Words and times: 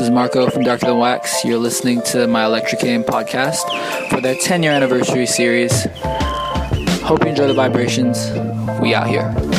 is 0.00 0.10
Marco 0.10 0.48
from 0.48 0.62
Darker 0.62 0.86
Than 0.86 0.98
Wax. 0.98 1.44
You're 1.44 1.58
listening 1.58 2.00
to 2.06 2.26
my 2.26 2.44
Electrocaine 2.44 3.04
podcast 3.04 3.60
for 4.08 4.20
their 4.20 4.34
10 4.34 4.62
year 4.62 4.72
anniversary 4.72 5.26
series. 5.26 5.84
Hope 7.02 7.22
you 7.24 7.30
enjoy 7.30 7.46
the 7.46 7.54
vibrations. 7.54 8.30
We 8.80 8.94
out 8.94 9.08
here. 9.08 9.49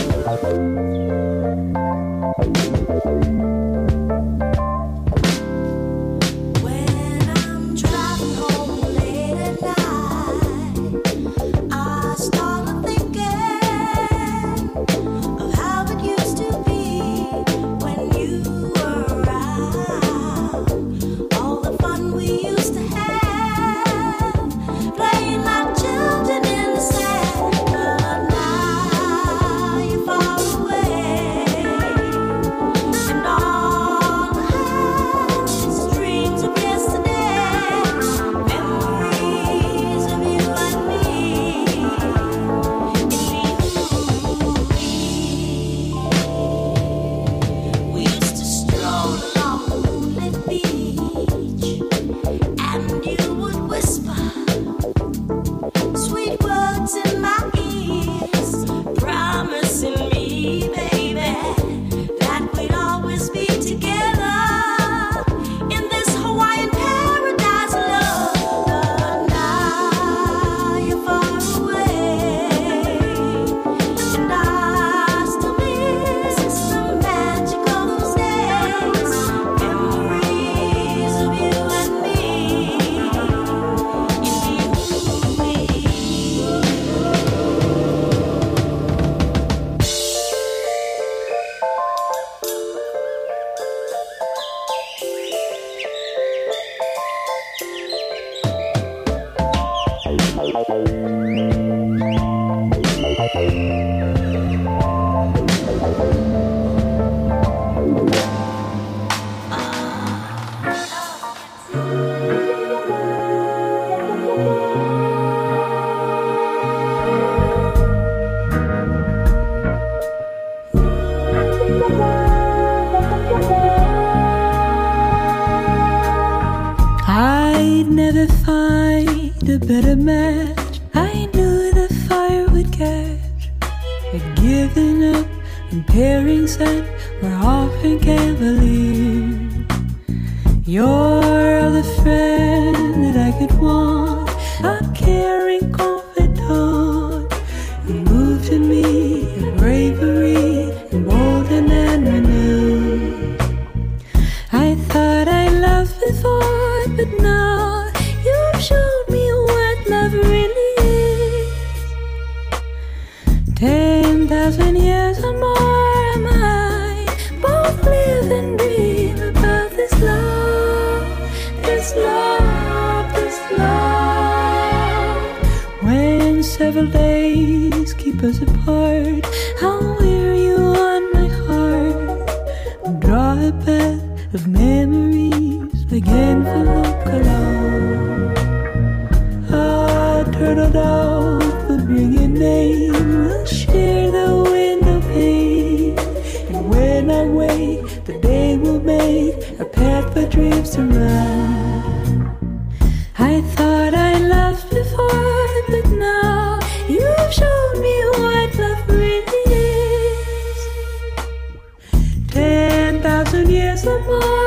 years 213.49 213.85
of 213.85 214.05
mine. 214.07 214.40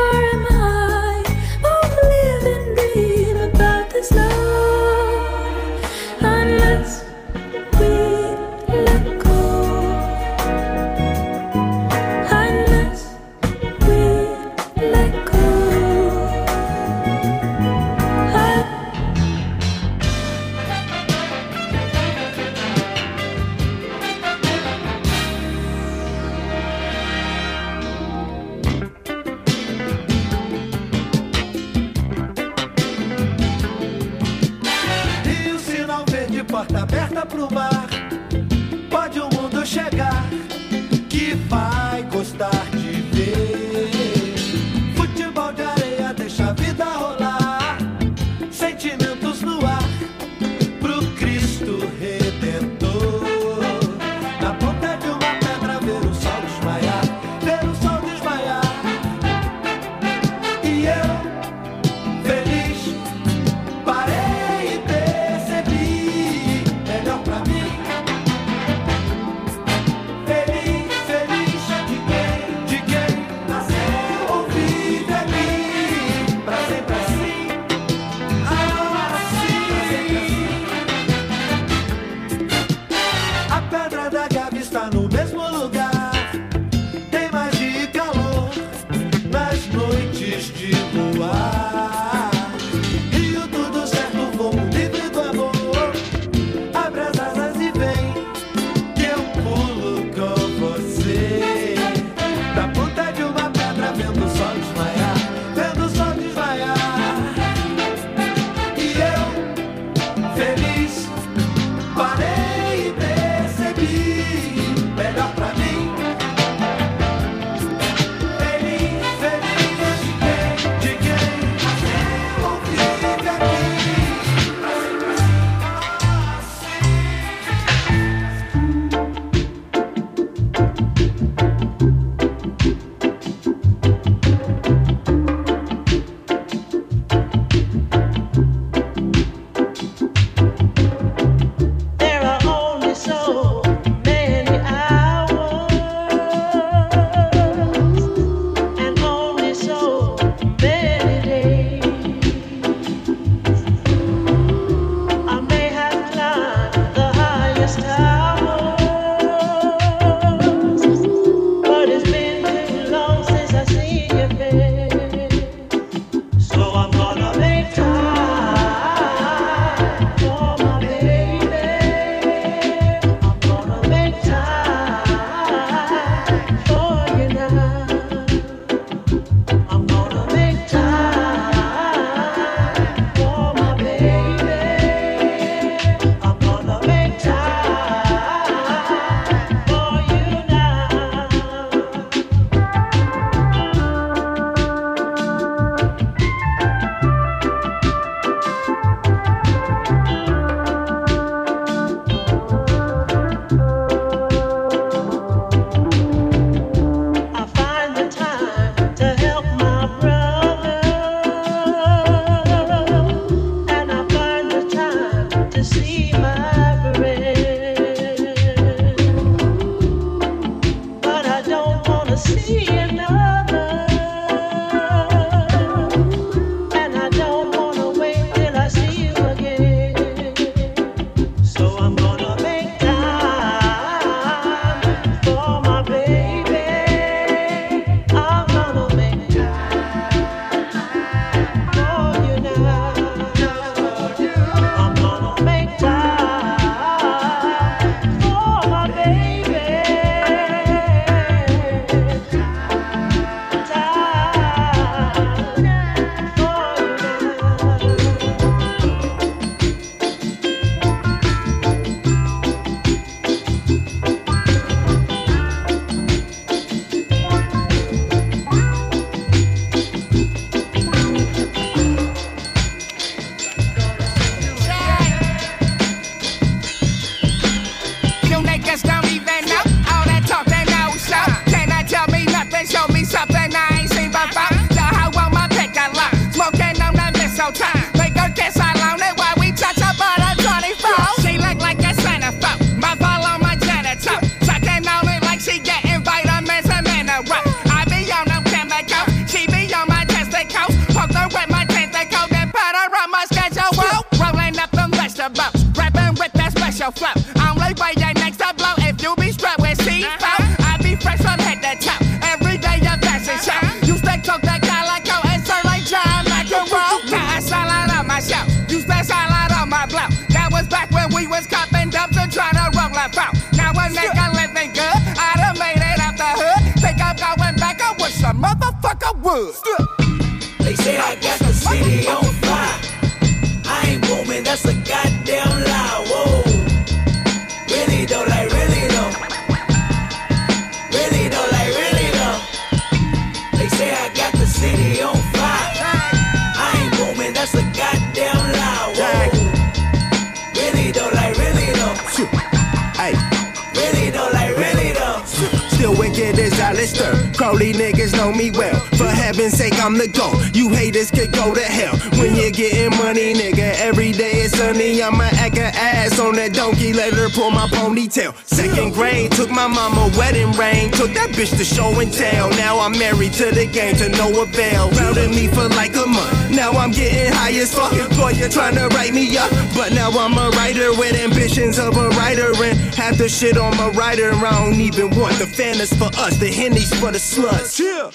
That 371.45 371.59
to 371.59 371.65
show 371.65 372.01
and 372.01 372.11
tell. 372.11 372.49
Now 372.51 372.81
I'm 372.81 372.93
married 372.93 373.35
to 373.35 373.51
the 373.51 373.67
game 373.67 373.95
to 373.97 374.09
no 374.09 374.41
avail. 374.41 374.91
Routed 374.93 375.29
me 375.29 375.47
for 375.47 375.69
like 375.69 375.95
a 375.95 376.07
month. 376.07 376.51
Now 376.51 376.71
I'm 376.73 376.91
getting 376.91 377.31
high 377.35 377.53
as 377.53 377.75
fuck. 377.75 377.93
You're 378.37 378.49
trying 378.49 378.77
to 378.77 378.89
write 378.89 379.13
me 379.13 379.37
up. 379.37 379.51
But 379.75 379.93
now 379.93 380.11
I'm 380.11 380.37
a 380.37 380.51
writer 380.57 380.91
with 380.93 381.15
ambitions 381.15 381.79
of 381.79 381.97
a 381.97 382.09
writer. 382.11 382.53
And 382.63 382.79
half 382.95 383.17
the 383.17 383.29
shit 383.29 383.57
on 383.57 383.77
my 383.77 383.89
writer, 383.91 384.33
I 384.33 384.65
don't 384.65 384.81
even 384.81 385.11
want. 385.19 385.39
The 385.39 385.47
fan 385.47 385.77
for 385.99 386.11
us, 386.19 386.37
the 386.39 386.51
hennies 386.51 386.95
for 387.01 387.11
the 387.13 387.19
sluts. 387.19 387.77
Chill, 387.77 388.11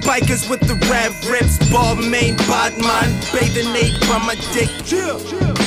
bikers 0.00 0.48
with 0.48 0.60
the 0.60 0.74
rap 0.90 1.12
rips. 1.28 1.58
Ball 1.70 1.96
main, 1.96 2.36
Bodman, 2.48 3.10
bathing 3.32 3.72
Nate 3.72 3.98
by 4.08 4.18
my 4.18 4.34
dick. 4.52 4.70
Chill 4.84 5.18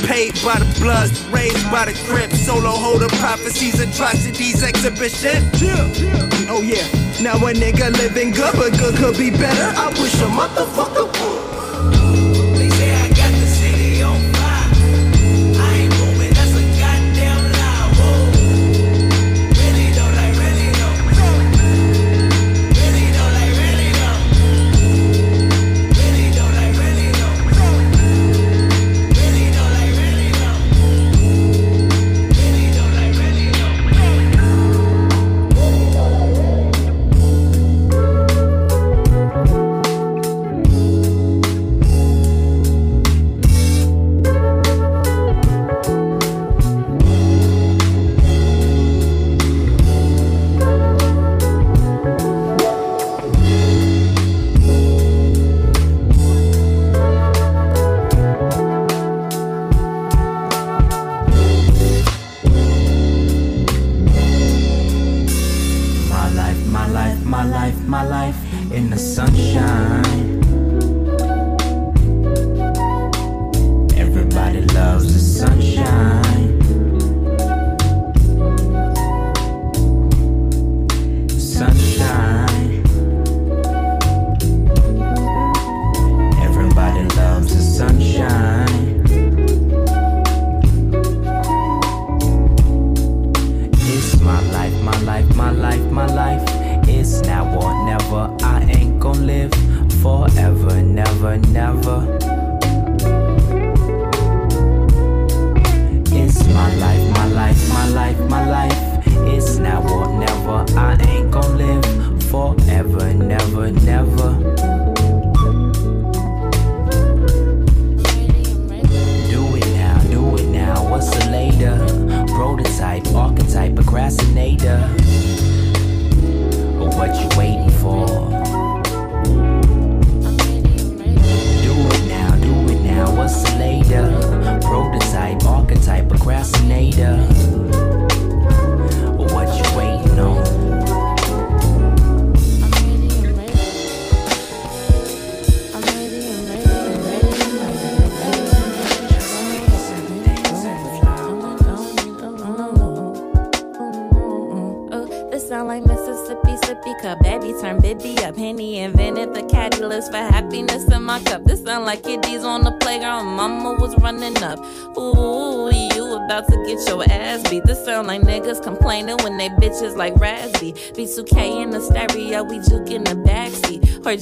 paid 0.07 0.33
by 0.43 0.57
the 0.57 0.69
bloods, 0.79 1.23
raised 1.29 1.69
by 1.69 1.85
the 1.85 1.93
grip. 2.07 2.31
Solo 2.31 2.71
holder 2.71 3.09
prophecies, 3.19 3.79
atrocities, 3.79 4.63
exhibition. 4.63 5.43
Chill 5.59 6.27
oh 6.49 6.61
yeah, 6.61 6.85
now 7.21 7.35
a 7.35 7.53
nigga 7.53 7.91
living 7.97 8.31
good, 8.31 8.53
but 8.55 8.71
good 8.79 8.95
could 8.95 9.17
be 9.17 9.29
better. 9.29 9.69
I 9.77 9.87
wish 9.99 10.15
a 10.15 10.27
motherfucker 10.27 11.07
would. 11.19 12.46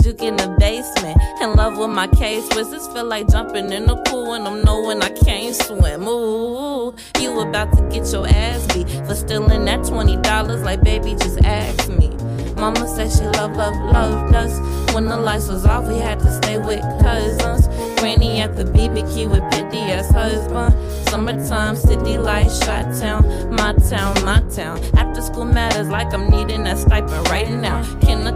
In 0.05 0.35
the 0.35 0.55
basement. 0.59 1.19
In 1.41 1.55
love 1.55 1.77
with 1.77 1.89
my 1.89 2.07
case. 2.07 2.47
This 2.49 2.87
feel 2.87 3.05
like 3.05 3.27
jumping 3.29 3.71
in 3.71 3.87
the 3.87 3.95
pool 4.07 4.33
and 4.33 4.47
I'm 4.47 4.63
knowing 4.63 5.01
I 5.01 5.09
can't 5.09 5.55
swim. 5.55 6.07
Ooh, 6.07 6.93
you 7.19 7.39
about 7.39 7.75
to 7.75 7.81
get 7.89 8.11
your 8.11 8.27
ass 8.27 8.67
beat 8.73 8.87
for 9.07 9.15
stealing 9.15 9.65
that 9.65 9.79
$20 9.79 10.63
like 10.63 10.83
baby 10.83 11.11
just 11.15 11.39
ask 11.43 11.89
me. 11.89 12.09
Mama 12.55 12.87
said 12.87 13.11
she 13.11 13.25
love, 13.37 13.55
love, 13.55 13.75
loved 13.91 14.35
us. 14.35 14.59
When 14.93 15.05
the 15.05 15.17
lights 15.17 15.47
was 15.47 15.65
off, 15.65 15.87
we 15.87 15.97
had 15.97 16.19
to 16.19 16.31
stay 16.31 16.57
with 16.57 16.81
cousins. 17.01 17.67
Granny 17.99 18.41
at 18.41 18.55
the 18.55 18.63
BBQ 18.63 19.31
with 19.31 19.43
pity 19.51 19.79
as 19.91 20.09
husband. 20.11 20.73
Summertime, 21.09 21.75
city 21.75 22.17
lights, 22.17 22.63
shot 22.63 22.93
town, 22.99 23.23
my 23.55 23.73
town, 23.89 24.23
my 24.23 24.41
town. 24.55 24.79
After 24.95 25.21
school 25.21 25.45
matters 25.45 25.89
like 25.89 26.13
I'm 26.13 26.29
needing 26.29 26.63
that 26.63 26.77
stipend 26.77 27.27
right 27.29 27.49
now. 27.49 27.83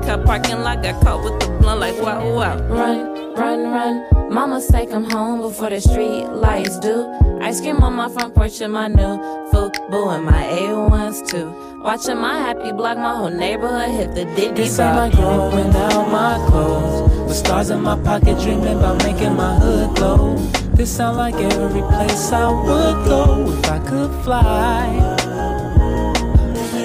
Kindergarten 0.09 0.25
parking 0.25 0.63
lot 0.63 0.81
got 0.81 1.03
caught 1.03 1.23
with 1.23 1.39
the 1.39 1.47
blunt 1.59 1.81
like 1.81 2.01
wow, 2.01 2.33
wow. 2.33 2.57
Run, 2.67 3.35
run, 3.35 3.71
run. 3.71 4.33
Mama 4.33 4.59
say 4.59 4.87
come 4.87 5.07
home 5.07 5.39
before 5.39 5.69
the 5.69 5.79
street 5.79 6.25
lights 6.25 6.79
do. 6.79 7.05
Ice 7.41 7.61
cream 7.61 7.83
on 7.83 7.93
my 7.93 8.09
front 8.09 8.33
porch 8.33 8.59
in 8.59 8.71
my 8.71 8.87
new 8.87 9.19
Fubu 9.51 10.15
and 10.15 10.25
my 10.25 10.43
A1s 10.45 11.29
too. 11.29 11.53
Watching 11.83 12.17
my 12.17 12.39
happy 12.39 12.71
block, 12.71 12.97
my 12.97 13.13
whole 13.17 13.29
neighborhood 13.29 13.91
hit 13.91 14.15
the 14.15 14.25
Diddy 14.35 14.63
It 14.63 14.69
sound 14.71 14.97
like 14.97 15.13
growing 15.13 15.75
out 15.75 16.09
my 16.09 16.43
clothes. 16.49 17.27
With 17.27 17.35
stars 17.35 17.69
in 17.69 17.81
my 17.81 17.95
pocket, 18.01 18.39
dreaming 18.39 18.79
about 18.79 19.03
making 19.03 19.35
my 19.35 19.59
hood 19.59 19.95
glow. 19.95 20.37
This 20.73 20.89
sound 20.89 21.17
like 21.17 21.35
every 21.35 21.81
place 21.81 22.31
I 22.31 22.49
would 22.49 23.05
go 23.05 23.51
if 23.51 23.65
I 23.69 23.77
could 23.77 24.11
fly. 24.23 24.89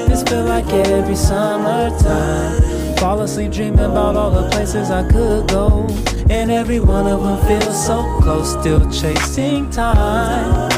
This 0.09 0.23
feel 0.25 0.45
like 0.45 0.67
every 0.67 1.17
summertime. 1.17 2.64
Fall 2.99 3.21
asleep 3.21 3.53
dreaming 3.53 3.81
about 3.81 4.17
all 4.17 4.31
the 4.31 4.49
places 4.51 4.91
I 4.91 5.03
could 5.09 5.49
go. 5.49 5.87
And 6.31 6.51
every 6.51 6.81
one 6.81 7.07
of 7.07 7.23
them 7.23 7.47
feels 7.47 7.87
so 7.87 8.03
close, 8.23 8.59
still 8.59 8.91
chasing 8.91 9.71
time. 9.71 10.71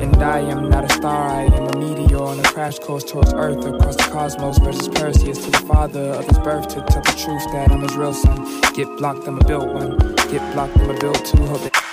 And 0.00 0.22
I 0.22 0.38
am 0.40 0.68
not 0.68 0.84
a 0.84 0.94
star, 0.94 1.28
I 1.28 1.42
am 1.44 1.66
a 1.68 1.78
meteor 1.78 2.22
on 2.22 2.38
a 2.38 2.42
crash 2.44 2.78
course 2.78 3.04
towards 3.04 3.32
Earth 3.34 3.64
across 3.64 3.96
the 3.96 4.08
cosmos 4.12 4.58
versus 4.58 4.88
Perseus 4.88 5.44
to 5.44 5.50
the 5.50 5.58
father 5.66 6.10
of 6.12 6.26
his 6.26 6.38
birth 6.38 6.68
to 6.68 6.82
tell 6.82 7.02
the 7.02 7.14
truth 7.18 7.44
that 7.52 7.72
I'm 7.72 7.82
his 7.82 7.96
real 7.96 8.14
son. 8.14 8.60
Get 8.74 8.86
blocked, 8.98 9.26
I'ma 9.26 9.42
build 9.46 9.74
one. 9.74 9.98
Get 10.30 10.52
blocked, 10.52 10.78
I'ma 10.78 10.98
build 10.98 11.24
two. 11.24 11.42
Hope 11.46 11.62
that 11.62 11.84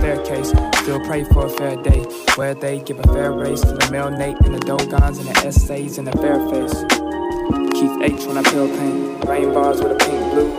fair 0.00 0.24
case. 0.24 0.48
Still 0.82 1.00
pray 1.04 1.24
for 1.24 1.46
a 1.46 1.50
fair 1.50 1.76
day 1.76 2.02
where 2.36 2.54
they 2.54 2.80
give 2.80 2.98
a 2.98 3.02
fair 3.12 3.32
race 3.32 3.60
to 3.60 3.72
the 3.72 3.88
male 3.90 4.10
Nate 4.10 4.40
and 4.40 4.54
the 4.54 4.60
Dogons 4.60 5.18
and 5.18 5.28
the 5.28 5.46
essays 5.46 5.98
and 5.98 6.06
the 6.06 6.12
fair 6.18 6.38
face. 6.48 7.19
Keith 7.80 8.02
H 8.02 8.26
when 8.26 8.36
I 8.36 8.42
peel 8.42 8.68
pain. 8.68 9.18
Rain 9.20 9.54
bars 9.54 9.80
with 9.80 9.92
a 9.92 9.96
pink 9.96 10.32
blue 10.34 10.54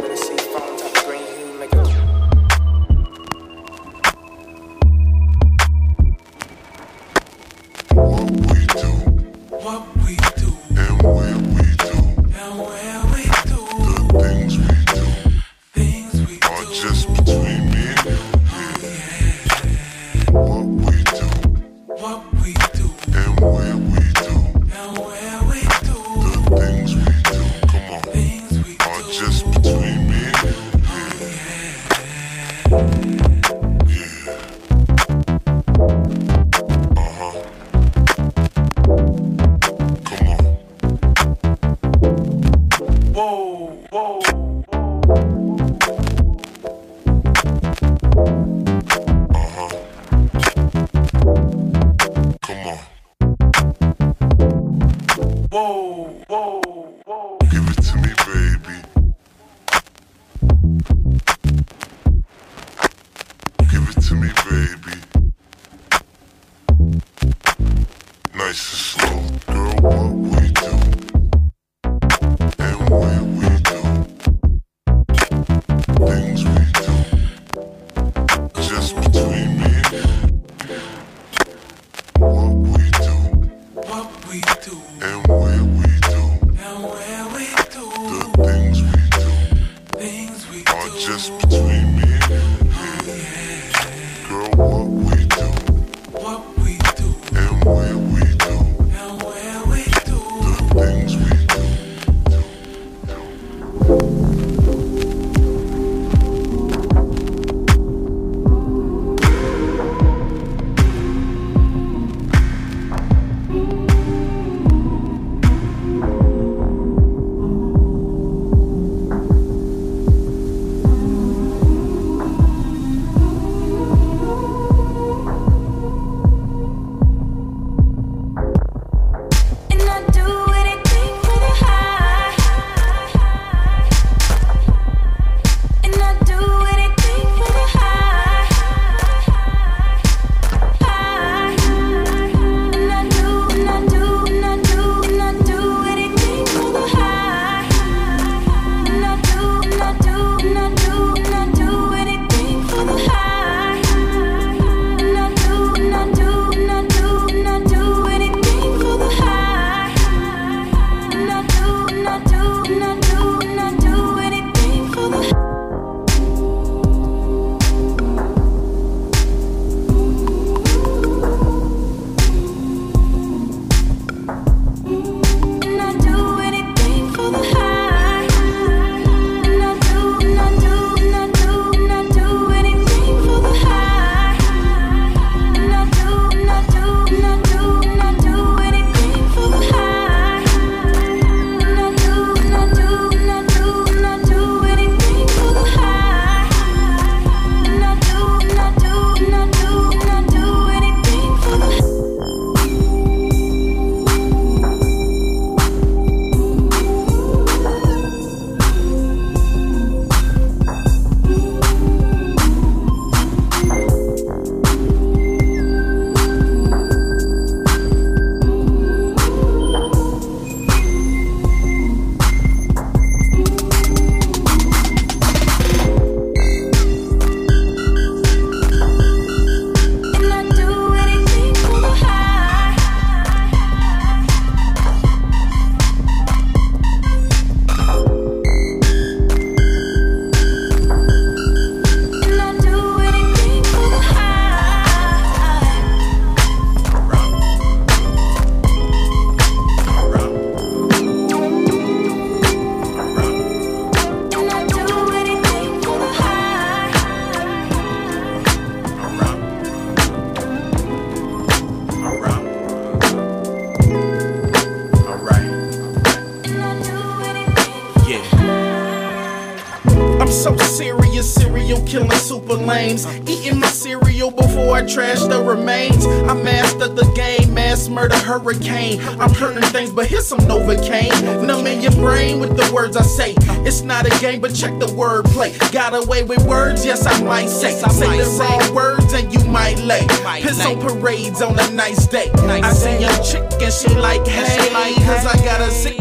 words 282.92 282.98
I 282.98 283.34
say. 283.34 283.34
It's 283.66 283.82
not 283.82 284.06
a 284.06 284.20
game, 284.20 284.42
but 284.42 284.54
check 284.54 284.78
the 284.80 284.88
wordplay. 284.88 285.52
Got 285.72 285.94
away 285.94 286.24
with 286.24 286.44
words, 286.46 286.86
yes, 286.86 287.06
I 287.06 287.24
might 287.24 287.48
say. 287.48 287.72
Yes, 287.72 287.84
I 287.84 287.90
say 287.90 288.18
the 288.18 288.30
wrong 288.40 288.76
words 288.76 289.14
and 289.14 289.32
you 289.34 289.44
might 289.46 289.80
lay. 289.80 290.06
Piss 290.42 290.66
on 290.66 290.80
parades 290.80 291.42
on 291.42 291.60
a 291.60 291.72
nice 291.72 292.08
day. 292.08 292.30
I 292.34 292.72
see 292.74 293.04
a 293.04 293.24
chick 293.24 293.62
and 293.62 293.74
she 293.74 293.94
like, 293.96 294.26
hey, 294.28 294.94
cause 295.06 295.26
I 295.26 295.36
got 295.44 295.62
a 295.62 295.72
sick 295.72 296.01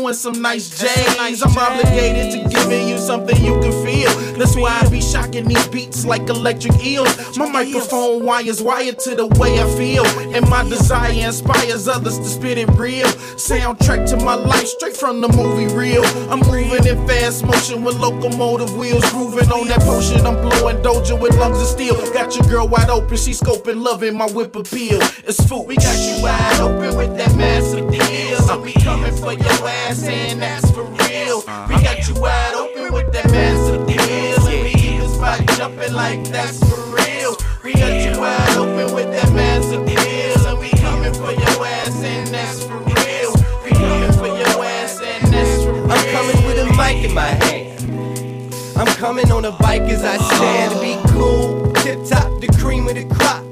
doing 0.00 0.14
some 0.14 0.40
nice 0.40 0.70
J's. 0.80 1.42
I'm 1.42 1.56
obligated 1.56 2.32
to 2.32 2.48
giving 2.48 2.88
you 2.88 2.96
something 2.98 3.36
you 3.44 3.60
can 3.60 3.72
feel. 3.84 4.10
That's 4.38 4.56
why 4.56 4.80
I 4.80 4.88
be 4.88 5.00
shocking 5.00 5.46
these 5.46 5.68
beats 5.68 6.06
like 6.06 6.22
electric 6.28 6.82
eels. 6.82 7.36
My 7.36 7.50
microphone 7.50 8.24
wires 8.24 8.62
wired 8.62 8.98
to 9.00 9.14
the 9.14 9.26
way 9.26 9.60
I 9.60 9.66
feel. 9.76 10.06
And 10.34 10.48
my 10.48 10.62
desire 10.68 11.12
inspires 11.12 11.86
others 11.86 12.18
to 12.18 12.24
spit 12.24 12.56
it 12.56 12.68
real. 12.70 13.08
Soundtrack 13.36 14.08
to 14.10 14.16
my 14.24 14.34
life, 14.34 14.66
straight 14.66 14.96
from 14.96 15.20
the 15.20 15.28
movie 15.28 15.72
reel. 15.74 16.04
I'm 16.30 16.40
moving 16.40 16.86
in 16.86 17.06
fast 17.06 17.44
motion 17.44 17.84
with 17.84 17.96
locomotive 17.96 18.74
wheels. 18.76 19.04
Grooving 19.10 19.52
on 19.52 19.68
that 19.68 19.80
potion, 19.80 20.24
I'm 20.26 20.36
blowing 20.40 20.78
doja 20.78 21.20
with 21.20 21.36
lungs 21.36 21.60
of 21.60 21.66
steel. 21.66 21.96
Got 22.12 22.34
your 22.36 22.46
girl 22.46 22.68
wide 22.68 22.88
open, 22.88 23.16
she 23.16 23.32
scoping, 23.32 23.82
loving 23.82 24.16
my 24.16 24.26
whip 24.30 24.56
appeal. 24.56 25.00
It's 25.28 25.46
food. 25.46 25.66
We 25.66 25.76
got 25.76 25.98
you 25.98 26.22
wide 26.22 26.60
open 26.60 26.96
with 26.96 27.16
that 27.18 27.36
massive 27.36 27.90
deal. 27.90 28.36
So 28.38 28.60
we 28.62 28.72
coming 28.72 29.14
for 29.14 29.34
your 29.34 29.68
ass 29.68 29.89
that's 29.98 30.70
for 30.70 30.84
real. 30.84 31.40
We 31.68 31.82
got 31.82 32.06
you 32.06 32.14
wide 32.20 32.54
open 32.54 32.92
with 32.92 33.12
that 33.12 33.28
massive 33.32 33.86
deal. 33.88 34.48
And 34.48 34.62
we 34.62 34.70
even 34.88 35.08
spot 35.08 35.40
jumping 35.56 35.92
like 35.92 36.22
that's 36.24 36.60
for 36.60 36.80
real. 36.94 37.36
We 37.64 37.74
got 37.74 38.04
you 38.04 38.20
wide 38.20 38.56
open 38.56 38.94
with 38.94 39.10
that 39.10 39.32
massive 39.32 39.84
deal. 39.86 40.46
And 40.46 40.58
we 40.60 40.70
coming 40.78 41.12
for 41.12 41.32
your 41.32 41.66
ass 41.66 42.02
and 42.04 42.28
that's 42.28 42.64
for 42.64 42.78
real. 42.78 43.34
We 43.64 43.70
coming 43.70 44.12
for 44.12 44.26
your 44.28 44.64
ass 44.64 45.00
and 45.02 45.32
that's 45.32 45.64
for 45.64 45.72
real. 45.72 45.90
I'm 45.90 46.12
coming 46.12 46.46
with 46.46 46.58
a 46.58 46.66
mic 46.76 47.04
in 47.04 47.14
my 47.14 47.26
hand. 47.26 48.54
I'm 48.76 48.86
coming 48.94 49.30
on 49.32 49.44
a 49.44 49.52
bike 49.52 49.82
as 49.82 50.04
I 50.04 50.18
stand. 50.18 50.80
Be 50.80 50.96
cool, 51.10 51.72
tip 51.82 51.98
top, 52.06 52.40
the 52.40 52.46
cream 52.60 52.86
of 52.86 52.94
the 52.94 53.06
crop. 53.12 53.44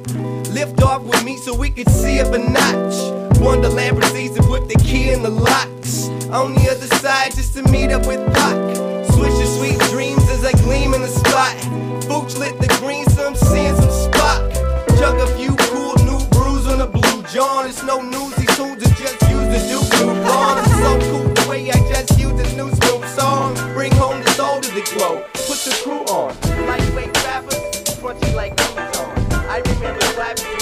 Lift 0.55 0.83
off 0.83 1.03
with 1.03 1.25
me 1.25 1.37
so 1.37 1.55
we 1.55 1.71
can 1.71 1.87
see 1.87 2.21
up 2.21 2.33
a 2.33 2.39
notch. 2.39 3.19
Wonderland 3.41 3.99
proceeds 3.99 4.37
to 4.37 4.43
put 4.43 4.69
the 4.69 4.77
key 4.77 5.11
in 5.11 5.23
the 5.23 5.31
locks. 5.31 5.98
On 6.31 6.53
the 6.53 6.69
other 6.71 6.87
side, 6.97 7.35
just 7.35 7.55
to 7.55 7.63
meet 7.73 7.91
up 7.91 8.07
with 8.07 8.21
Pac. 8.35 8.55
Switch 9.13 9.33
your 9.41 9.47
sweet 9.47 9.79
dreams 9.89 10.23
as 10.29 10.45
I 10.45 10.53
gleam 10.61 10.93
in 10.93 11.01
the 11.01 11.09
spot. 11.09 11.57
Booch 12.07 12.37
lit 12.37 12.61
the 12.61 12.69
green, 12.85 13.09
some 13.09 13.35
sand, 13.35 13.79
some 13.79 13.91
spot. 13.91 14.45
Chug 14.99 15.17
a 15.17 15.27
few 15.39 15.57
cool 15.73 15.97
new 16.05 16.21
brews 16.29 16.67
on 16.67 16.83
a 16.83 16.87
blue 16.87 17.23
John. 17.33 17.67
It's 17.67 17.83
no 17.83 18.03
news, 18.03 18.37
he 18.37 18.45
tunes 18.57 18.85
are 18.85 18.95
just 19.01 19.23
used 19.25 19.51
to 19.57 19.61
do 19.73 19.81
coupon. 19.97 20.59
It's 20.59 20.77
so 20.77 21.01
cool 21.09 21.33
the 21.33 21.47
way 21.49 21.71
I 21.71 21.81
just 21.89 22.19
use 22.19 22.37
the 22.37 22.45
new 22.61 22.71
school 22.77 23.03
song. 23.09 23.55
Bring 23.73 23.93
home 23.93 24.23
the 24.23 24.31
soul 24.33 24.61
to 24.61 24.69
the 24.69 24.85
glow. 24.95 25.25
Put 25.33 25.65
the 25.65 25.81
crew 25.83 26.05
on. 26.13 26.37
Lightweight 26.69 27.17
rappers, 27.25 27.57
crunchy 27.97 28.35
like 28.35 28.53
Amazon. 28.77 29.17
I 29.49 29.63
remember 29.65 30.05
rapping. 30.21 30.58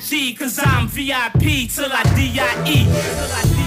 Cause 0.00 0.58
I'm 0.58 0.88
VIP 0.88 1.68
till 1.68 1.92
I 1.92 2.02
D-I-E. 2.16 2.84
Till 2.84 3.56
I 3.56 3.59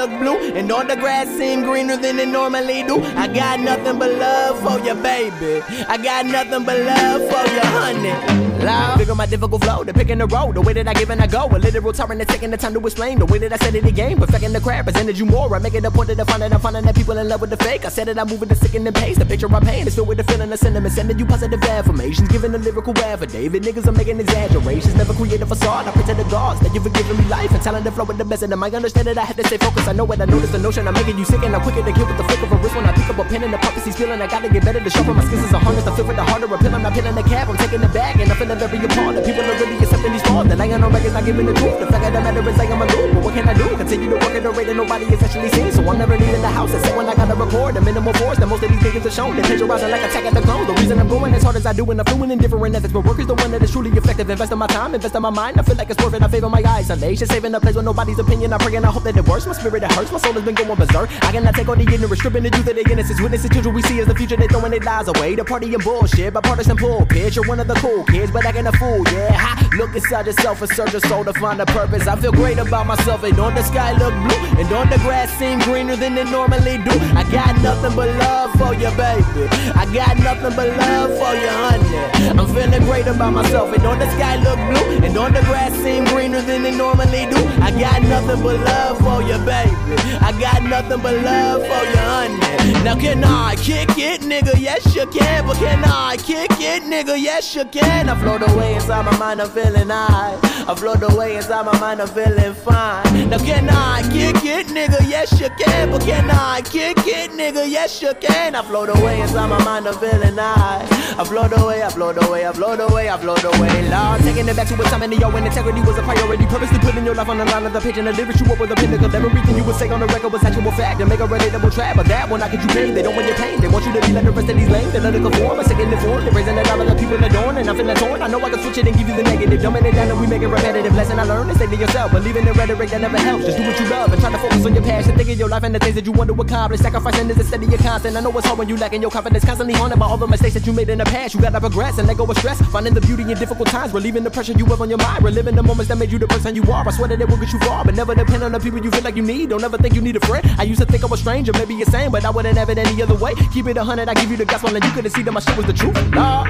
look 0.00 0.18
blue? 0.18 0.38
And 0.54 0.68
don't 0.68 0.88
the 0.88 0.96
grass 0.96 1.28
seem 1.28 1.62
greener 1.62 1.96
than 1.96 2.18
it 2.18 2.28
normally 2.28 2.82
do? 2.82 3.02
I 3.16 3.26
got 3.28 3.60
nothing 3.60 3.98
but 3.98 4.12
love 4.12 4.60
for 4.62 4.78
you, 4.84 4.94
baby. 4.94 5.62
I 5.88 5.96
got 5.98 6.26
nothing 6.26 6.64
but 6.64 6.78
love 6.78 7.20
for 7.30 7.44
you, 7.54 7.60
honey. 7.78 8.49
Loud. 8.62 8.98
Figure 8.98 9.14
my 9.14 9.26
difficult 9.26 9.64
flow, 9.64 9.84
the 9.84 9.94
pick 9.94 10.10
in 10.10 10.18
the 10.18 10.26
road, 10.26 10.54
the 10.54 10.60
way 10.60 10.72
that 10.74 10.86
I 10.86 10.92
give 10.94 11.10
and 11.10 11.20
I 11.20 11.26
go. 11.26 11.46
A 11.46 11.58
literal 11.58 11.92
tyrant 11.92 12.18
that's 12.18 12.32
taking 12.32 12.50
the 12.50 12.56
time 12.56 12.74
to 12.74 12.80
explain 12.80 13.18
the 13.18 13.26
way 13.26 13.38
that 13.38 13.52
I 13.52 13.56
said 13.56 13.74
it 13.74 13.84
again. 13.86 14.18
Perfecting 14.18 14.52
the 14.52 14.60
crap, 14.60 14.84
presented 14.84 15.18
you 15.18 15.26
more. 15.26 15.54
I 15.54 15.58
make 15.58 15.74
it 15.74 15.84
a 15.84 15.90
point 15.90 16.08
that 16.08 16.20
I 16.20 16.24
find 16.24 16.42
that 16.42 16.52
I'm 16.52 16.60
finding 16.60 16.84
that 16.84 16.94
people 16.94 17.16
in 17.16 17.28
love 17.28 17.40
with 17.40 17.50
the 17.50 17.56
fake. 17.56 17.84
I 17.84 17.88
said 17.88 18.08
it, 18.08 18.18
I'm 18.18 18.28
moving 18.28 18.48
the 18.48 18.54
sick 18.54 18.74
and 18.74 18.86
the 18.86 18.92
pace. 18.92 19.16
The 19.16 19.24
picture 19.24 19.52
I'm 19.54 19.62
painting 19.62 19.86
is 19.86 19.94
filled 19.94 20.08
with 20.08 20.18
the 20.18 20.24
feeling 20.24 20.52
of 20.52 20.58
sentiment. 20.58 20.92
Sending 20.92 21.18
you 21.18 21.24
positive 21.24 21.62
affirmations, 21.62 22.28
giving 22.28 22.54
a 22.54 22.58
lyrical 22.58 22.96
affidavit. 22.98 23.62
Niggas 23.62 23.86
are 23.86 23.92
making 23.92 24.20
exaggerations, 24.20 24.94
never 24.94 25.14
create 25.14 25.40
a 25.40 25.46
facade. 25.46 25.88
I 25.88 25.92
pretend 25.92 26.18
to 26.18 26.24
gods 26.30 26.60
that 26.60 26.74
you've 26.74 26.92
given 26.92 27.16
me 27.16 27.24
life 27.28 27.50
and 27.52 27.62
talent 27.62 27.84
to 27.86 27.92
flow 27.92 28.04
with 28.04 28.18
the 28.18 28.24
best. 28.24 28.42
And 28.42 28.52
I 28.52 28.70
understand 28.70 29.06
that 29.08 29.18
I 29.18 29.24
had 29.24 29.36
to 29.36 29.46
stay 29.46 29.56
focused. 29.56 29.88
I 29.88 29.92
know 29.92 30.04
what 30.04 30.20
I 30.20 30.26
noticed 30.26 30.52
the 30.52 30.58
notion 30.58 30.86
I'm 30.86 30.94
making 30.94 31.16
you 31.18 31.24
sick 31.24 31.42
and 31.42 31.54
I'm 31.56 31.62
quicker 31.62 31.82
to 31.82 31.92
kill 31.92 32.06
with 32.06 32.18
the 32.18 32.24
flick 32.24 32.42
of 32.42 32.52
a 32.52 32.56
wrist 32.56 32.76
when 32.76 32.84
I 32.84 32.92
pick 32.92 33.08
up 33.08 33.18
a 33.18 33.24
pen 33.24 33.42
and 33.42 33.52
the 33.52 33.58
prophecy's 33.58 33.96
feeling. 33.96 34.20
I 34.20 34.26
gotta 34.26 34.48
get 34.48 34.64
better 34.64 34.80
to 34.80 34.90
sharpen 34.90 35.16
my 35.16 35.24
skills 35.24 35.44
as 35.44 35.52
a 35.52 35.58
harness. 35.58 35.86
I 35.86 35.96
feel 35.96 36.06
with 36.06 36.16
the 36.16 36.24
harder 36.24 36.52
appeal. 36.52 36.74
I'm 36.74 36.82
not 36.82 36.92
peeling 36.92 37.14
the 37.14 37.22
cap, 37.22 37.48
I'm 37.48 37.56
taking 37.56 37.80
the 37.80 37.88
bag, 37.88 38.20
and 38.20 38.30
I'm 38.30 38.49
feeling 38.58 38.84
appalled. 38.84 39.16
The 39.16 39.22
people 39.22 39.44
are 39.44 39.58
really 39.60 39.78
accepting 39.78 40.12
these 40.12 40.22
flaws. 40.22 40.48
The 40.48 40.56
lying 40.56 40.72
on 40.74 40.92
records, 40.92 41.14
not 41.14 41.24
giving 41.24 41.46
the 41.46 41.54
truth. 41.54 41.78
The 41.78 41.86
fact 41.86 42.06
of 42.06 42.12
the 42.12 42.20
matter 42.20 42.48
is 42.48 42.56
like 42.58 42.70
I 42.70 42.74
am 42.74 42.82
a 42.82 42.86
loop. 42.86 43.14
But 43.14 43.24
what 43.24 43.34
can 43.34 43.48
I 43.48 43.54
do? 43.54 43.68
Continue 43.76 44.08
to 44.10 44.16
work 44.16 44.34
at 44.34 44.46
a 44.46 44.50
rate 44.50 44.66
that 44.66 44.76
nobody 44.76 45.04
is 45.06 45.22
actually 45.22 45.50
seeing. 45.50 45.72
So 45.72 45.86
I'm 45.86 45.98
never 45.98 46.16
leaving 46.16 46.42
the 46.42 46.48
house 46.48 46.72
except 46.72 46.96
when 46.96 47.06
I 47.08 47.14
gotta 47.14 47.34
record. 47.34 47.74
The 47.76 47.80
minimal 47.80 48.12
force 48.14 48.38
that 48.38 48.46
most 48.46 48.62
of 48.62 48.70
these 48.70 48.80
niggas 48.80 49.04
are 49.06 49.10
shown. 49.10 49.36
They 49.36 49.42
plagiarizing 49.42 49.90
like 49.90 50.02
attack 50.02 50.24
at 50.24 50.34
the 50.34 50.42
clones. 50.42 50.66
The 50.66 50.74
reason 50.74 50.98
I'm 50.98 51.08
going 51.08 51.34
as 51.34 51.42
hard 51.42 51.56
as 51.56 51.66
I 51.66 51.72
do 51.72 51.84
and 51.90 52.00
I'm 52.00 52.06
fluent 52.06 52.32
in 52.32 52.38
different 52.38 52.74
ethics. 52.74 52.92
But 52.92 53.04
work 53.04 53.18
is 53.18 53.26
the 53.26 53.34
one 53.34 53.50
that 53.52 53.62
is 53.62 53.70
truly 53.70 53.90
effective. 53.90 54.28
Invest 54.30 54.52
in 54.52 54.58
my 54.58 54.66
time, 54.66 54.94
invest 54.94 55.14
in 55.14 55.22
my 55.22 55.30
mind. 55.30 55.60
I 55.60 55.62
feel 55.62 55.76
like 55.76 55.90
it's 55.90 56.02
worth 56.02 56.14
it. 56.14 56.22
I 56.22 56.28
favor 56.28 56.48
my 56.48 56.62
eyes. 56.66 56.90
isolation. 56.90 57.26
Saving 57.26 57.54
a 57.54 57.60
place 57.60 57.76
with 57.76 57.84
nobody's 57.84 58.18
opinion. 58.18 58.52
I 58.52 58.58
pray 58.58 58.76
and 58.76 58.86
I 58.86 58.90
hope 58.90 59.04
that 59.04 59.16
it 59.16 59.26
works. 59.26 59.46
My 59.46 59.52
spirit 59.52 59.82
it 59.82 59.92
hurts. 59.92 60.12
My 60.12 60.18
soul 60.18 60.32
has 60.32 60.44
been 60.44 60.54
going 60.54 60.74
berserk. 60.74 61.10
I 61.22 61.32
cannot 61.32 61.54
take 61.54 61.68
all 61.68 61.76
the 61.76 61.82
ignorant, 61.82 62.18
stripping 62.18 62.42
the 62.42 62.50
youth 62.56 62.68
of 62.68 62.74
the 62.74 62.90
innocence. 62.90 63.20
Witnesses 63.20 63.50
children 63.50 63.74
we 63.74 63.82
see 63.82 64.00
as 64.00 64.06
the 64.06 64.14
future. 64.14 64.36
They 64.36 64.48
throwing 64.48 64.70
their 64.70 64.80
lives 64.80 65.08
away. 65.08 65.34
The 65.34 65.44
party 65.44 65.72
and 65.74 65.82
bullshit. 65.82 66.34
Bipartisan 66.34 66.76
pulpit. 66.76 67.36
You're 67.36 67.46
one 67.46 67.60
of 67.60 67.68
the 67.68 67.74
cool 67.74 68.04
kids, 68.04 68.30
but 68.32 68.39
acting 68.44 68.66
a 68.66 68.72
fool. 68.72 69.02
Yeah, 69.12 69.32
ha. 69.32 69.68
Look 69.76 69.94
inside 69.94 70.26
yourself 70.26 70.60
and 70.62 70.70
search 70.72 70.92
your 70.92 71.00
soul 71.02 71.24
to 71.24 71.32
find 71.34 71.60
a 71.60 71.66
purpose. 71.66 72.06
I 72.06 72.16
feel 72.16 72.32
great 72.32 72.58
about 72.58 72.86
myself. 72.86 73.22
And 73.22 73.36
don't 73.36 73.54
the 73.54 73.62
sky 73.62 73.92
look 73.92 74.12
blue? 74.12 74.60
And 74.60 74.68
don't 74.68 74.90
the 74.90 74.98
grass 74.98 75.30
seem 75.38 75.58
greener 75.60 75.96
than 75.96 76.18
it 76.18 76.28
normally 76.28 76.78
do? 76.78 76.94
I 77.14 77.24
got 77.30 77.56
nothing 77.62 77.94
but 77.94 78.08
love 78.18 78.52
for 78.58 78.74
you, 78.74 78.90
baby. 78.96 79.48
I 79.74 79.86
got 79.94 80.18
nothing 80.18 80.54
but 80.56 80.68
love 80.76 81.10
for 81.10 81.34
you, 81.34 81.48
honey. 81.48 82.38
I'm 82.38 82.46
feeling 82.54 82.82
great 82.84 83.06
about 83.06 83.32
myself. 83.32 83.72
And 83.72 83.82
don't 83.82 83.98
the 83.98 84.10
sky 84.16 84.36
look 84.42 84.58
blue? 84.70 85.06
And 85.06 85.14
don't 85.14 85.32
the 85.32 85.40
grass 85.42 85.72
seem 85.82 86.04
greener 86.04 86.42
than 86.42 86.66
it 86.66 86.74
normally 86.74 87.26
do? 87.30 87.40
I 87.62 87.70
got 87.70 88.02
nothing 88.02 88.42
but 88.42 88.60
love 88.60 88.98
for 88.98 89.22
you, 89.22 89.38
baby. 89.46 89.96
I 90.20 90.34
got 90.38 90.62
nothing 90.64 91.00
but 91.00 91.14
love 91.22 91.62
for 91.62 91.82
you, 91.90 92.02
honey. 92.10 92.84
Now 92.84 92.96
can 92.96 93.22
I 93.24 93.56
kick 93.56 93.96
it, 93.98 94.22
nigga? 94.22 94.58
Yes, 94.58 94.94
you 94.94 95.06
can. 95.06 95.46
But 95.46 95.56
can 95.56 95.84
I 95.84 96.16
kick 96.16 96.50
it, 96.58 96.82
nigga? 96.84 97.20
Yes, 97.20 97.54
you 97.54 97.64
can. 97.66 98.08
I 98.08 98.14
float 98.38 98.50
away 98.52 98.74
inside 98.74 99.04
my 99.04 99.16
mind, 99.18 99.42
I'm 99.42 99.50
feeling 99.50 99.88
high. 99.88 100.38
I 100.68 100.74
float 100.76 101.02
away 101.02 101.36
inside 101.36 101.66
my 101.66 101.76
mind, 101.80 102.00
I'm 102.00 102.08
feeling 102.08 102.54
fine. 102.54 103.28
Now 103.28 103.38
can 103.38 103.68
I 103.68 104.02
kick 104.12 104.44
it, 104.44 104.66
nigga? 104.68 105.00
Yes, 105.08 105.40
you 105.40 105.48
can. 105.58 105.90
But 105.90 106.02
can 106.02 106.30
I 106.30 106.62
kick 106.62 106.98
it, 107.06 107.32
nigga? 107.32 107.68
Yes, 107.68 108.00
you 108.00 108.12
can. 108.20 108.54
I 108.54 108.62
float 108.62 108.88
away 108.88 109.20
inside 109.20 109.48
my 109.48 109.62
mind, 109.64 109.88
I'm 109.88 109.98
feeling 109.98 110.36
high. 110.36 110.86
I 111.18 111.24
float 111.24 111.52
away, 111.58 111.82
I 111.82 111.88
float 111.90 112.22
away, 112.22 112.46
I 112.46 112.52
float 112.52 112.80
away, 112.80 113.10
I 113.10 113.16
float 113.18 113.42
away. 113.42 113.88
Lord, 113.90 114.22
taking 114.22 114.48
it 114.48 114.56
back 114.56 114.68
to 114.68 114.74
a 114.80 114.84
time 114.84 115.02
in 115.02 115.12
when 115.32 115.44
integrity 115.44 115.80
was 115.80 115.98
a 115.98 116.02
priority. 116.02 116.46
Purposely 116.46 116.78
putting 116.78 117.04
your 117.04 117.14
life 117.14 117.28
on 117.28 117.38
the 117.38 117.44
line 117.44 117.66
of 117.66 117.72
the 117.72 117.80
page 117.80 117.98
and 117.98 118.06
the 118.06 118.12
lyrics 118.12 118.40
you 118.40 118.46
up 118.52 118.60
with 118.60 118.70
a 118.70 118.76
pinnacle. 118.76 119.14
Everything 119.14 119.56
you 119.56 119.64
would 119.64 119.76
say 119.76 119.88
on 119.90 120.00
the 120.00 120.06
record 120.06 120.32
was 120.32 120.44
actual 120.44 120.70
fact. 120.72 121.00
And 121.00 121.08
make 121.10 121.20
a 121.20 121.26
relatable 121.26 121.74
trap. 121.74 121.96
But 121.96 122.06
that 122.06 122.30
one, 122.30 122.42
I 122.42 122.48
could 122.48 122.62
you 122.62 122.68
pay. 122.68 122.90
They 122.92 123.02
don't 123.02 123.16
want 123.16 123.26
your 123.26 123.36
pain. 123.36 123.60
They 123.60 123.68
want 123.68 123.84
you 123.86 123.92
to 123.92 124.00
be 124.00 124.12
like 124.12 124.24
the 124.24 124.30
rest 124.30 124.48
of 124.48 124.56
these 124.56 124.68
lanes. 124.70 124.92
They 124.92 125.00
let 125.00 125.14
it 125.14 125.22
conform. 125.22 125.58
I 125.58 125.64
second 125.64 125.92
informed. 125.92 126.26
They're 126.26 126.32
raising 126.32 126.54
the 126.54 126.62
dollar 126.62 126.84
the 126.84 126.94
people 126.94 127.22
adorn. 127.24 127.58
And 127.58 127.68
I'm 127.68 127.76
feeling 127.76 127.96
torn. 127.96 128.19
I 128.20 128.28
know 128.28 128.38
I 128.44 128.50
can 128.50 128.60
switch 128.60 128.76
it 128.76 128.86
and 128.86 128.96
give 128.96 129.08
you 129.08 129.16
the 129.16 129.22
negative. 129.22 129.60
Dumbing 129.60 129.84
it 129.84 129.94
down 129.94 130.10
and 130.10 130.20
we 130.20 130.26
make 130.26 130.42
it 130.42 130.48
repetitive. 130.48 130.94
Lesson 130.94 131.18
I 131.18 131.24
learned 131.24 131.50
is 131.50 131.58
to 131.58 131.76
yourself. 131.76 132.12
Believing 132.12 132.46
in 132.46 132.52
rhetoric 132.52 132.90
that 132.90 133.00
never 133.00 133.18
helps. 133.18 133.46
Just 133.46 133.56
do 133.56 133.64
what 133.66 133.80
you 133.80 133.88
love 133.88 134.12
and 134.12 134.20
try 134.20 134.30
to 134.30 134.38
focus 134.38 134.66
on 134.66 134.74
your 134.74 134.84
passion. 134.84 135.16
Think 135.16 135.30
of 135.30 135.38
your 135.38 135.48
life 135.48 135.62
and 135.62 135.74
the 135.74 135.78
things 135.78 135.94
that 135.94 136.04
you 136.04 136.12
want 136.12 136.28
to 136.28 136.40
accomplish. 136.40 136.80
Sacrificing 136.80 137.30
is 137.30 137.38
instead 137.38 137.62
of 137.62 137.68
your 137.70 137.78
constant. 137.78 138.16
I 138.16 138.20
know 138.20 138.36
it's 138.36 138.46
hard 138.46 138.58
when 138.58 138.68
you 138.68 138.76
lacking 138.76 139.00
your 139.00 139.10
confidence. 139.10 139.44
Constantly 139.44 139.74
haunted 139.74 139.98
by 139.98 140.06
all 140.06 140.18
the 140.18 140.26
mistakes 140.26 140.54
that 140.54 140.66
you 140.66 140.72
made 140.72 140.90
in 140.90 140.98
the 140.98 141.04
past. 141.04 141.34
You 141.34 141.40
gotta 141.40 141.60
progress 141.60 141.98
and 141.98 142.06
let 142.06 142.18
go 142.18 142.24
of 142.24 142.36
stress. 142.36 142.60
Finding 142.68 142.94
the 142.94 143.00
beauty 143.00 143.22
in 143.22 143.38
difficult 143.38 143.68
times. 143.68 143.92
Relieving 143.92 144.24
the 144.24 144.30
pressure 144.30 144.52
you 144.52 144.66
have 144.66 144.80
on 144.80 144.90
your 144.90 144.98
mind. 144.98 145.24
Reliving 145.24 145.56
the 145.56 145.62
moments 145.62 145.88
that 145.88 145.96
made 145.96 146.12
you 146.12 146.18
the 146.18 146.28
person 146.28 146.54
you 146.54 146.62
are. 146.70 146.86
I 146.86 146.90
swear 146.90 147.08
that 147.08 147.20
it 147.20 147.28
will 147.28 147.38
get 147.38 147.52
you 147.52 147.58
far. 147.60 147.84
But 147.84 147.94
never 147.94 148.14
depend 148.14 148.42
on 148.42 148.52
the 148.52 148.60
people 148.60 148.82
you 148.84 148.90
feel 148.90 149.02
like 149.02 149.16
you 149.16 149.22
need. 149.22 149.50
Don't 149.50 149.64
ever 149.64 149.78
think 149.78 149.94
you 149.94 150.02
need 150.02 150.16
a 150.16 150.20
friend. 150.20 150.46
I 150.58 150.64
used 150.64 150.80
to 150.80 150.86
think 150.86 151.02
I 151.04 151.06
was 151.06 151.20
stranger. 151.20 151.52
Maybe 151.54 151.74
you're 151.74 151.86
same, 151.86 152.12
but 152.12 152.24
I 152.24 152.30
wouldn't 152.30 152.56
have 152.58 152.68
it 152.68 152.78
any 152.78 153.02
other 153.02 153.14
way. 153.14 153.34
Keep 153.52 153.68
it 153.68 153.76
a 153.76 153.84
hundred. 153.84 154.08
I 154.08 154.14
give 154.14 154.30
you 154.30 154.36
the 154.36 154.44
gospel 154.44 154.74
and 154.74 154.84
you 154.84 154.90
couldn't 154.92 155.10
see 155.10 155.22
that 155.22 155.32
my 155.32 155.40
shit 155.40 155.56
was 155.56 155.66
the 155.66 155.72
truth. 155.72 155.96
Lord, 156.14 156.48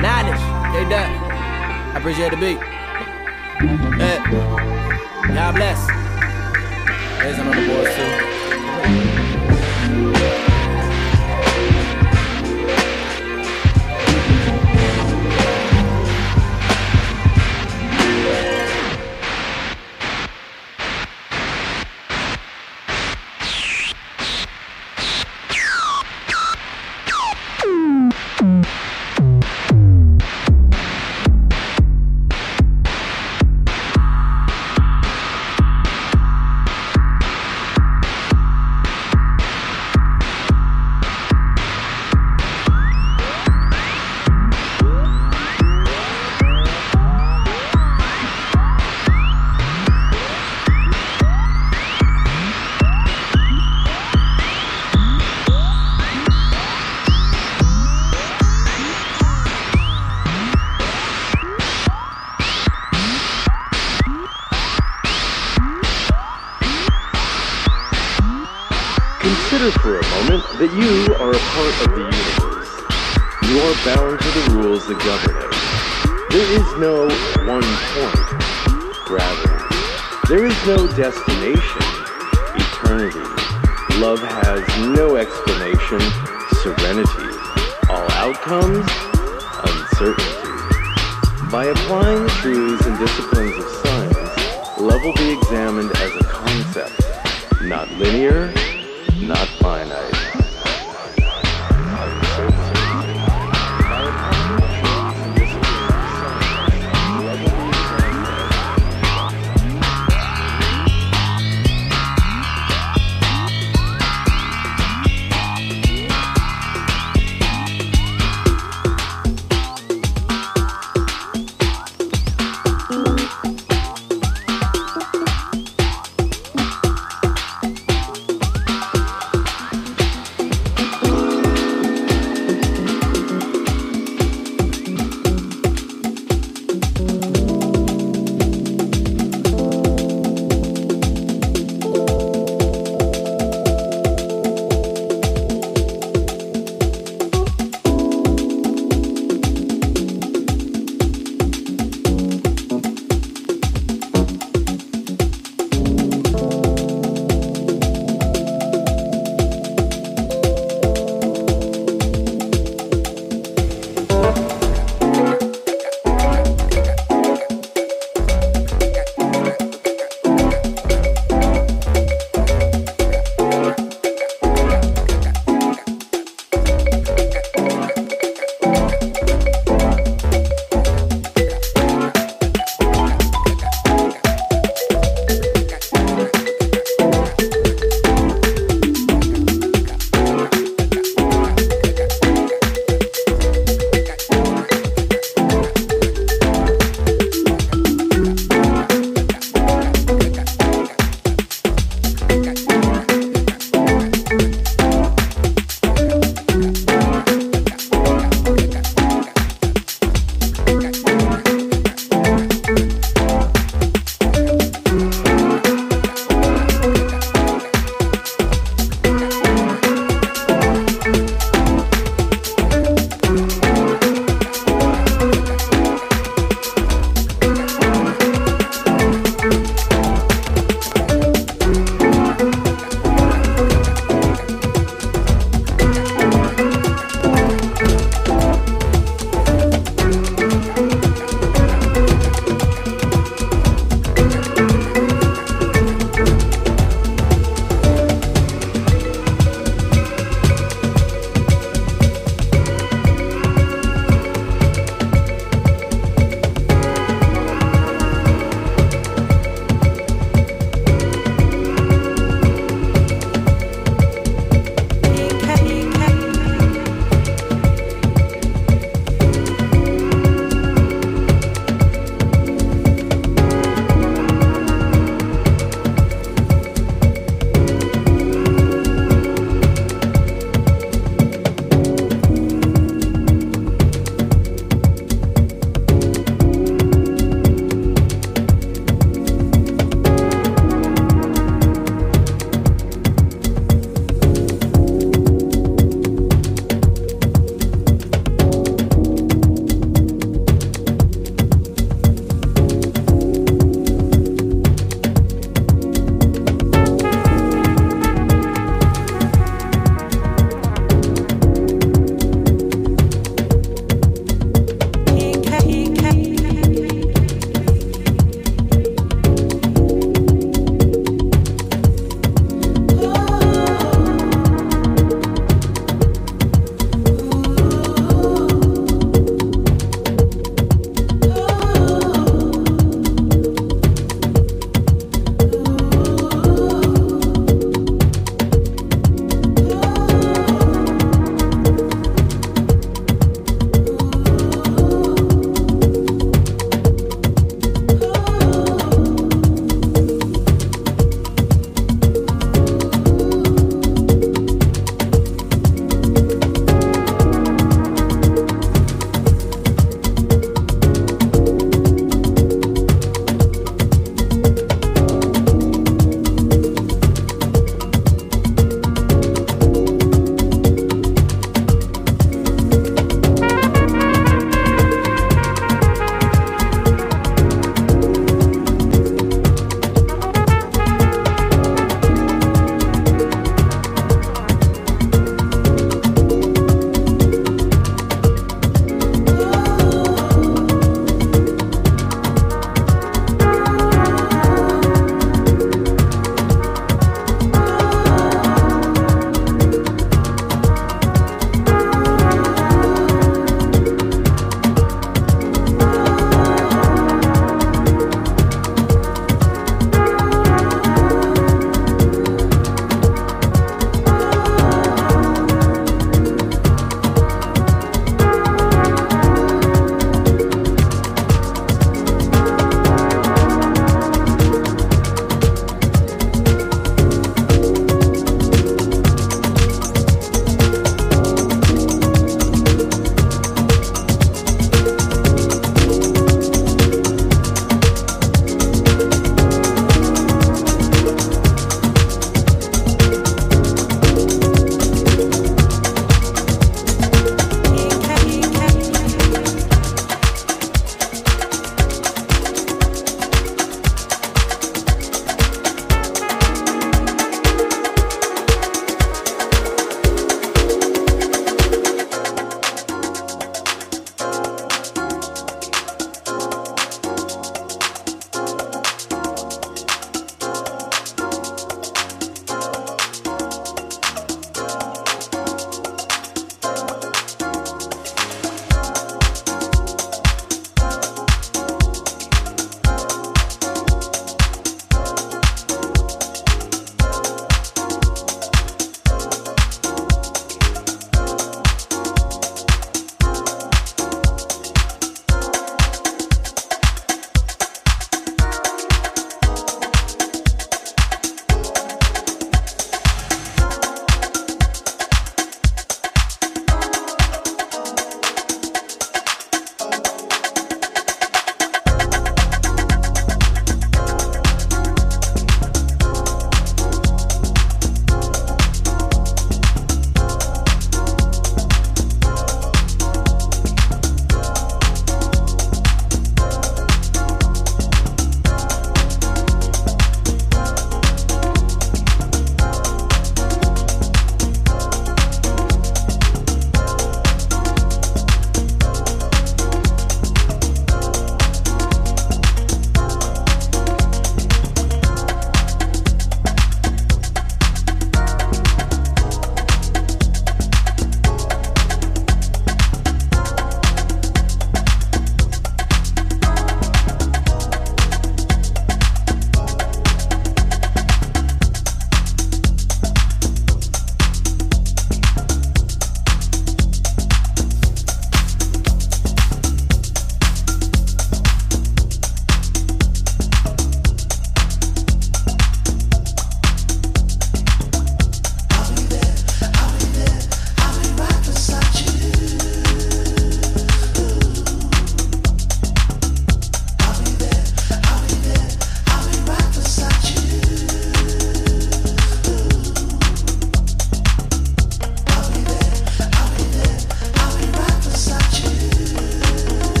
knowledge. 0.00 0.40
Hey, 0.72 0.84
that. 0.88 1.92
I 1.94 1.98
appreciate 1.98 2.30
the 2.30 2.36
beat. 2.36 2.58
Hey. 3.98 4.18
God 5.34 5.54
bless. 5.54 5.86
There's 7.18 7.36
some 7.36 7.48
other 7.48 7.66
boys 7.66 7.94
too. 7.94 9.27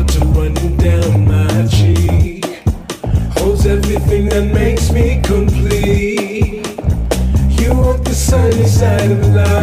water 0.00 0.24
running 0.26 0.76
down 0.76 1.26
my 1.26 1.66
cheek 1.66 2.44
holds 3.36 3.66
everything 3.66 4.28
that 4.28 4.44
makes 4.52 4.90
me 4.90 5.20
complete. 5.22 6.66
You 7.60 7.74
want 7.74 8.04
the 8.04 8.14
sunny 8.14 8.66
side 8.66 9.10
of 9.10 9.34
life. 9.34 9.59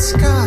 sky. 0.00 0.39